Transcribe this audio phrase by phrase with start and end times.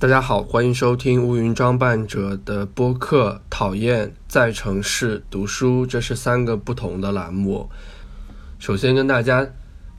[0.00, 3.42] 大家好，欢迎收听乌云装扮者的播客。
[3.50, 7.68] 讨厌在城市读书，这是三个不同的栏目。
[8.58, 9.46] 首先跟大家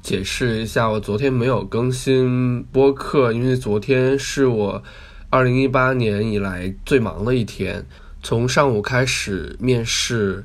[0.02, 4.82] 解释一下，我昨天没有更新播客，因为昨天是我
[5.30, 7.86] 二零一八年以来最忙的一天。
[8.24, 10.44] 从上午开始面试，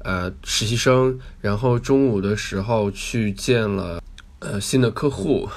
[0.00, 4.02] 呃，实习生，然后中午的时候去见了
[4.40, 5.48] 呃新的客户。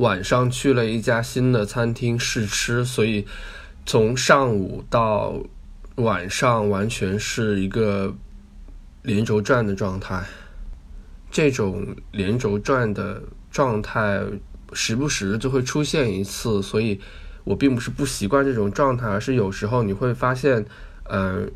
[0.00, 3.26] 晚上去了一家新的餐厅试吃，所以
[3.84, 5.34] 从上午到
[5.96, 8.14] 晚上完全是一个
[9.02, 10.24] 连轴转的状态。
[11.30, 14.22] 这种连轴转的状态
[14.72, 16.98] 时不时就会出现一次，所以
[17.44, 20.64] 我并不是不习惯这种状态，而是有时候你会发现，
[21.04, 21.46] 呃，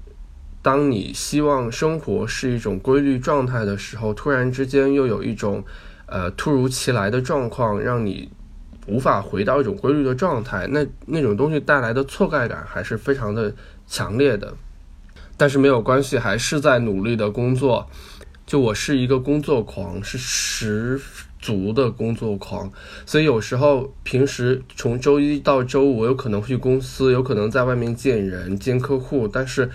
[0.61, 5.65] 当你希望生活是一种规律状态的时候，突然之间又有一种。
[6.07, 8.31] 呃，突如其来的状况让你
[8.87, 13.55] 无法回到一种规律的状态，那那种东西带来的挫败感还是非常的
[13.87, 14.55] 强烈的。
[15.37, 17.89] 但是没有关系，还是在努力的工作。
[18.47, 21.01] 就我是一个工作狂，是十
[21.41, 22.71] 足的工作狂，
[23.07, 29.71] 所以有时候平时从周一到周五，我有可能去公司，有可能在外面见人、见客户，但是。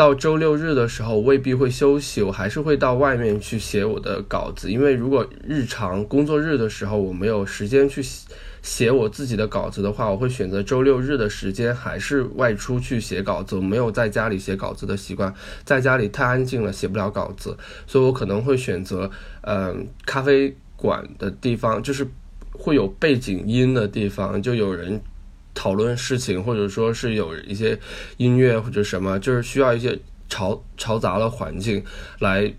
[0.00, 4.72] 到周六日的时候未必会休息，我还是会到外面去写我的稿子。
[4.72, 8.02] 因为如果日常工作日的时候我没有时间去
[8.62, 13.56] 写我自己的稿子的话，我会选择周六日的时间还是外出去写稿子。
[13.56, 15.34] 我没有在家里写稿子的习惯，
[15.66, 17.54] 在家里太安静了，写不了稿子，
[17.86, 19.10] 所以我可能会选择
[19.42, 22.08] 嗯咖啡馆的地方，就是
[22.52, 24.98] 会有背景音的地方，就有人。
[25.60, 27.78] 讨论事情，或者说是有一些
[28.16, 29.94] 音乐或者什么，就是需要一些
[30.30, 31.84] 嘈嘈杂的环境，
[32.20, 32.50] 来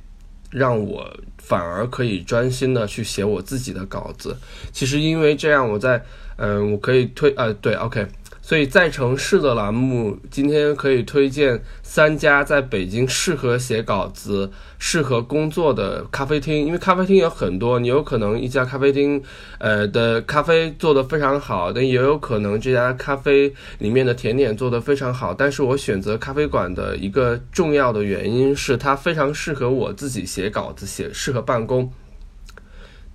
[0.52, 4.38] 让我反而可以专心的去写我自己的稿子。
[4.72, 6.00] 其实因为这样，我在
[6.36, 8.06] 嗯，我可以推呃，对，OK。
[8.44, 16.66] 所以在城市的栏目今天可以推荐三家在北京适合写稿子、适合工作的咖啡厅。
[16.66, 19.22] 因为咖啡厅有很多，你有可能一家咖啡厅，
[19.60, 25.34] 呃的咖啡做得非常好，但也有可能这家咖啡里面的甜点做得非常好。
[25.34, 31.94] 但是我选择咖啡馆的一个重要的原因是它非常适合我自己写稿子，写适合办公。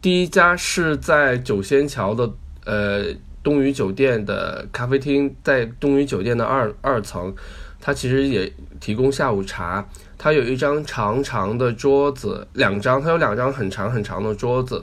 [0.00, 2.31] 第一家是在九仙桥的，
[2.65, 3.06] 呃。
[3.47, 7.33] 东隅酒店的咖啡厅在东隅酒店的二二层，
[7.81, 9.89] 它其实也提供下午茶。
[10.19, 14.83] 它有一张长长的桌子，两张，它有两张很长很长的桌子。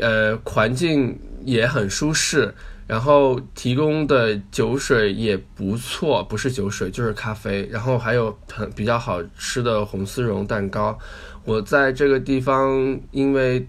[0.00, 2.54] 呃，环境也很舒适，
[2.86, 7.68] 然后提供的酒水也不错，不是酒水就是咖啡。
[7.70, 10.98] 然后还有很比较好吃的红丝绒蛋糕。
[11.44, 13.68] 我在这个地方，因为，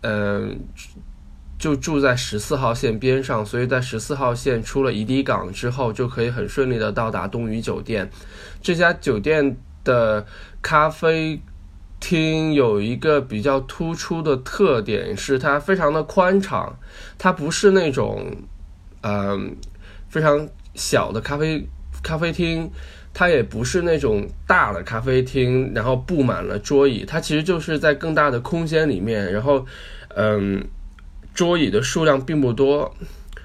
[0.00, 0.58] 嗯。
[1.60, 8.10] 就住在十四号线边上，所以在十四号线出了怡迪港之后，就可以很顺利的到达东隅酒店。
[8.62, 10.24] 这家酒店的
[10.62, 11.38] 咖啡
[12.00, 16.78] 厅有一个比较突出的特点，是它非常的宽敞。
[17.18, 18.34] 它不是那种，
[19.02, 19.54] 嗯，
[20.08, 21.68] 非常小的咖啡
[22.02, 22.70] 咖啡厅，
[23.12, 27.04] 它也不是那种大的咖啡厅，然后布满了桌椅。
[27.06, 29.66] 它其实就是在更大的空间里面，然后，
[30.16, 30.66] 嗯。
[31.40, 32.94] 桌椅的数量并不多，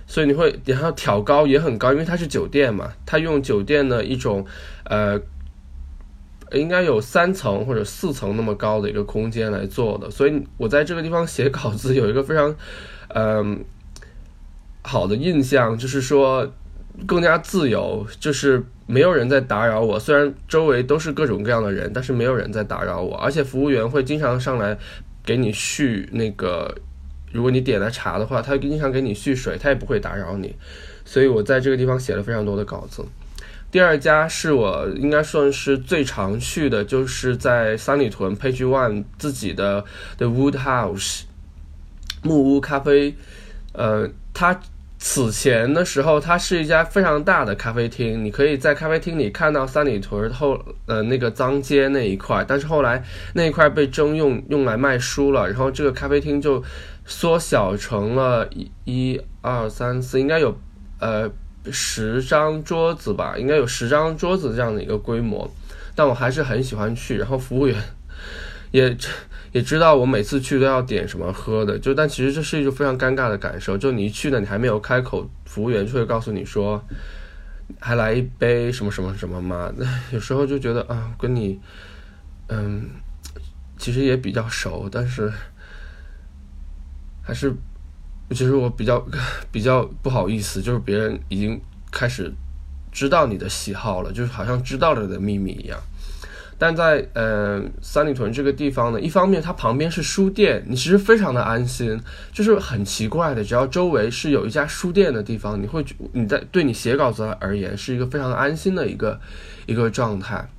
[0.06, 4.46] 所以你会然后挑高也很高，因为它是酒店嘛，它用酒店的一种
[4.84, 5.18] 呃，
[6.52, 12.54] 应该有三层或者四层那么高的一个空间来做的，所以我在这个地方写稿子有一个非常
[13.14, 13.64] 嗯
[14.82, 16.52] 好的印象，就是说
[17.08, 24.78] 更加自由，就是没有人在打扰我，虽然周围都是各种各样的人，但是没有人在打扰我，而且服务员会经常上来
[25.24, 26.76] 给你续那个。
[27.36, 30.56] 如果你点了茶的话，他经常给你续水，他也不会打扰你。
[31.04, 33.06] 所以我在这个地方写了非常多的稿子。
[33.70, 39.84] 第二家是我应该算是最常去的，就是在三里屯 Page One 自己的
[40.18, 41.24] The Wood House
[42.24, 43.16] 木屋咖啡。
[43.74, 44.58] 呃，它
[45.08, 52.44] 此前的时候，它是一家非常大的咖啡厅，你可以在咖啡厅里看到三里屯后呃那个脏街那一块。
[52.48, 53.04] 但是后来
[53.36, 56.64] 那一块被征用用来卖书了，然后这个咖啡厅就。
[57.08, 60.58] 缩小成了一、一、二、三、四，应该有
[61.00, 61.30] 呃
[61.72, 65.48] 十张桌子吧，应该有十张桌子这样的一个规模。
[65.94, 67.80] 但我还是很喜欢去，然后服务员
[68.72, 68.98] 也
[69.56, 76.84] 也知道我每次去都要点什么喝的，就但其实这是一种非常尴尬的感受，就你一去呢，你还没有开口，服务员就会告诉你说，
[77.80, 79.72] 还来一杯什么什么什么吗？
[79.78, 81.58] 那有时候就觉得啊，跟你
[82.50, 82.90] 嗯，
[83.78, 85.32] 其实也比较熟，但是。
[87.28, 87.52] 还是
[88.30, 89.04] 其实我比较
[89.52, 91.60] 比较不好意思，就是别人已经
[91.92, 92.32] 开始
[92.92, 95.80] 知道你的喜好了，就是好像知道了你的秘密一样。
[96.58, 102.00] 但在呃三里屯这个地方呢，一方面它旁边是书店，你其实非常的安心，
[102.32, 109.20] 就是很奇怪的，只要周围是有一家书店的地方，你会你在对你写稿子而言是一个非常安心的一个
[109.66, 110.50] 一个状态。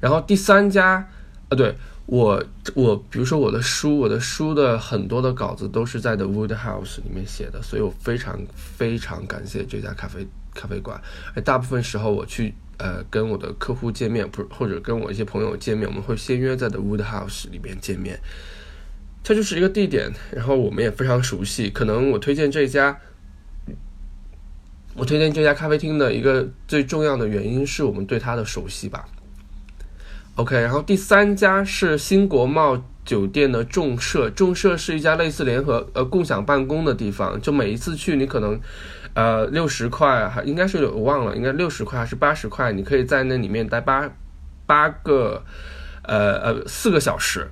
[0.00, 1.08] 然后第三家，
[1.48, 1.74] 呃，对
[2.04, 2.44] 我
[2.74, 11.00] 我比如说我的书，我的书的很多的稿子都是在 The Woodhouse 里面写的，所以我非常非常感谢这家咖啡咖啡馆。
[11.34, 12.54] 而大部分时候我去。
[12.82, 18.18] 呃，跟我的客户见面，不或者跟我一些朋友见面，我们会先约在的 Woodhouse 里面见面。
[19.22, 21.70] 它就是一个地点，然后我们也非常熟悉。
[21.70, 22.98] 可能我推荐这家，
[24.94, 29.06] 我推荐这家咖啡厅的一个最重要的原因是我们对它的熟悉吧。
[30.34, 38.60] OK，然后第三家是新国贸酒店的众社，众社是一家类似联合呃共享办公的地方，就每一次去你可能。
[39.14, 42.72] 呃，六十块还应该是我忘了，应该六十块还是八十块？
[42.72, 44.10] 你可以在那里面待八
[44.64, 45.44] 八个，
[46.04, 47.46] 呃呃四个小时。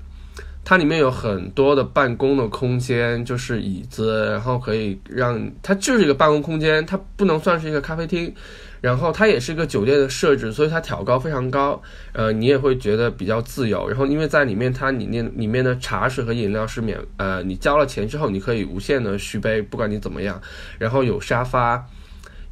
[0.64, 8.34] 它里面有很多的办公的空间，就是椅子，然后可以让它就是一个办公空间，它不能算是一个咖啡厅。
[8.80, 11.82] 然后它也是一个酒店的设置，所以它挑高非常高，
[12.12, 13.88] 呃，你也会觉得比较自由。
[13.88, 20.40] 然后因为在里面，它里面里面的茶水和饮料是免，呃，你交了钱之后，你可以无限的续杯，不管你怎么样。
[20.78, 21.86] 然后有沙发，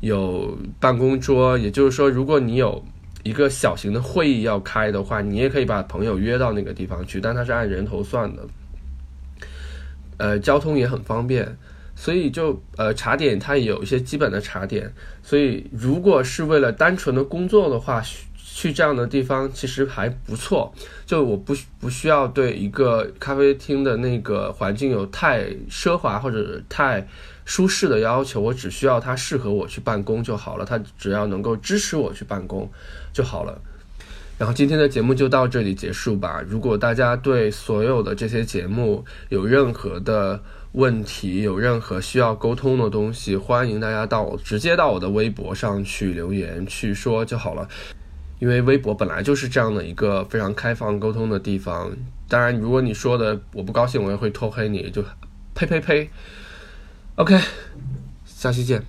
[0.00, 2.84] 有办公桌，也就是说，如果你有
[3.22, 8.42] 一个小型的会议要开的话，你也可以把朋友约到那个地方去，但它是按人头算的。
[10.18, 11.56] 呃，交通也很方便。
[12.00, 18.00] 所以就呃茶点它也有一些基本的茶点，所以如果是为了单纯的工作的话，
[18.36, 20.72] 去这样的地方其实还不错。
[21.04, 27.04] 就我不不需要对一个咖啡厅的那个环境有太奢华或者太
[27.44, 32.70] 舒适的要求，我只需要它适合我去办公就好了，它只要能够支持我去办公
[33.12, 33.60] 就好了。
[34.38, 36.40] 然后今天的节目就到这里结束吧。
[36.48, 40.40] 如果大家对所有的这些节目有任何的，
[40.78, 47.68] 问题有任何需要沟通的东西，欢迎大家到直接到我的微博上去留言去说就好了，
[48.38, 51.90] 因为微博本来就是这样的一个非常开放沟通的地方。
[52.28, 55.02] 当然，如果你说的我不高兴，我也会拖黑你，就
[55.52, 56.08] 呸呸呸。
[57.16, 57.36] OK，
[58.24, 58.80] 下期见。